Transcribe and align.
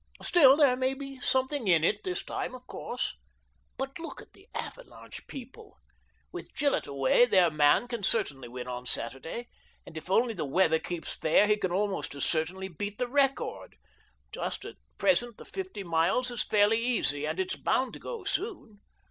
Still 0.23 0.57
there 0.57 0.75
may 0.75 0.95
be 0.95 1.19
something 1.19 1.67
in 1.67 1.83
it 1.83 2.03
this 2.03 2.23
time, 2.23 2.55
of 2.55 2.65
course. 2.65 3.13
But 3.77 3.99
look 3.99 4.19
at 4.19 4.33
the 4.33 4.47
'Avalanche' 4.55 5.27
people. 5.27 5.77
With 6.31 6.55
Gillett 6.55 6.87
away 6.87 7.27
their 7.27 7.51
man 7.51 7.87
can 7.87 8.01
certainly 8.01 8.47
win 8.47 8.67
on 8.67 8.87
Saturday, 8.87 9.49
and 9.85 9.95
if 9.95 10.09
only 10.09 10.33
the 10.33 10.43
weather 10.43 10.79
keeps 10.79 11.13
fair 11.13 11.45
he 11.45 11.55
can 11.55 11.71
almost 11.71 12.15
as 12.15 12.25
certainly 12.25 12.67
beat 12.67 12.97
the 12.97 13.07
record; 13.07 13.75
just 14.31 14.65
at 14.65 14.77
present 14.97 15.37
the 15.37 15.45
fifty 15.45 15.83
miles 15.83 16.31
is 16.31 16.41
fairly 16.41 16.79
easy, 16.79 17.27
and 17.27 17.39
it's 17.39 17.55
bound 17.55 17.93
to 17.93 17.99
go 17.99 18.23
soon. 18.23 18.81